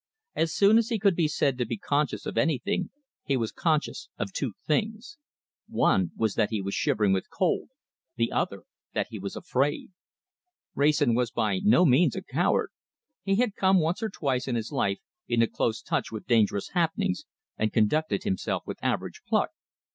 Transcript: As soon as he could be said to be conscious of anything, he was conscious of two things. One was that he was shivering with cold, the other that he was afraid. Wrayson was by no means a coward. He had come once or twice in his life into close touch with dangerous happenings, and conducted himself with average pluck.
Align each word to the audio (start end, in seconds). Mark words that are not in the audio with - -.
As 0.35 0.51
soon 0.51 0.79
as 0.79 0.89
he 0.89 0.97
could 0.97 1.15
be 1.15 1.27
said 1.27 1.59
to 1.59 1.65
be 1.67 1.77
conscious 1.77 2.25
of 2.25 2.35
anything, 2.35 2.89
he 3.23 3.37
was 3.37 3.51
conscious 3.51 4.09
of 4.17 4.33
two 4.33 4.53
things. 4.65 5.19
One 5.67 6.09
was 6.17 6.33
that 6.33 6.49
he 6.49 6.59
was 6.59 6.73
shivering 6.73 7.13
with 7.13 7.29
cold, 7.29 7.69
the 8.15 8.31
other 8.31 8.63
that 8.95 9.09
he 9.11 9.19
was 9.19 9.35
afraid. 9.35 9.91
Wrayson 10.73 11.13
was 11.13 11.29
by 11.29 11.59
no 11.63 11.85
means 11.85 12.15
a 12.15 12.23
coward. 12.23 12.71
He 13.21 13.35
had 13.35 13.53
come 13.53 13.79
once 13.79 14.01
or 14.01 14.09
twice 14.09 14.47
in 14.47 14.55
his 14.55 14.71
life 14.71 14.97
into 15.27 15.45
close 15.45 15.83
touch 15.83 16.11
with 16.11 16.25
dangerous 16.25 16.69
happenings, 16.69 17.25
and 17.55 17.71
conducted 17.71 18.23
himself 18.23 18.63
with 18.65 18.79
average 18.83 19.21
pluck. 19.27 19.51